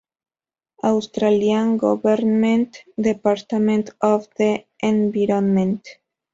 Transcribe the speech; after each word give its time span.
Australian 0.83 1.77
Government, 1.77 2.81
Department 2.97 3.91
of 4.01 4.27
the 4.39 4.65
Environment. 4.79 5.87